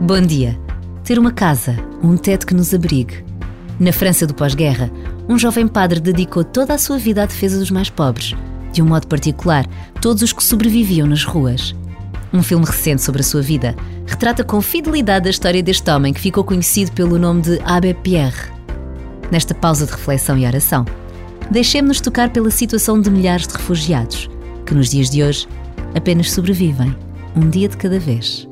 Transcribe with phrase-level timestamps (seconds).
[0.00, 0.58] Bom dia.
[1.04, 3.22] Ter uma casa, um teto que nos abrigue.
[3.78, 4.90] Na França do pós-guerra,
[5.28, 8.34] um jovem padre dedicou toda a sua vida à defesa dos mais pobres,
[8.72, 9.66] de um modo particular,
[10.00, 11.76] todos os que sobreviviam nas ruas.
[12.32, 13.76] Um filme recente sobre a sua vida
[14.06, 18.50] retrata com fidelidade a história deste homem que ficou conhecido pelo nome de Abbé Pierre.
[19.30, 20.86] Nesta pausa de reflexão e oração,
[21.50, 24.30] deixemos-nos tocar pela situação de milhares de refugiados
[24.64, 25.46] que nos dias de hoje
[25.94, 26.96] apenas sobrevivem
[27.36, 28.49] um dia de cada vez.